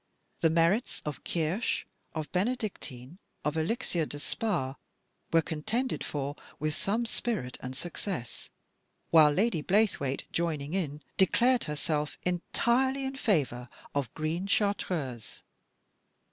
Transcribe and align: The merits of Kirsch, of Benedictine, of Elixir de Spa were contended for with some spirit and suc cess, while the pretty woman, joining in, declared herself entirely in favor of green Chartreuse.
The 0.39 0.49
merits 0.49 1.03
of 1.05 1.23
Kirsch, 1.23 1.85
of 2.15 2.31
Benedictine, 2.31 3.19
of 3.45 3.55
Elixir 3.55 4.07
de 4.07 4.17
Spa 4.19 4.73
were 5.31 5.43
contended 5.43 6.03
for 6.03 6.35
with 6.57 6.73
some 6.73 7.05
spirit 7.05 7.59
and 7.61 7.75
suc 7.77 7.99
cess, 7.99 8.49
while 9.11 9.29
the 9.35 9.61
pretty 9.61 9.97
woman, 9.99 10.17
joining 10.31 10.73
in, 10.73 11.03
declared 11.17 11.65
herself 11.65 12.17
entirely 12.23 13.03
in 13.05 13.15
favor 13.15 13.69
of 13.93 14.11
green 14.15 14.47
Chartreuse. 14.47 15.43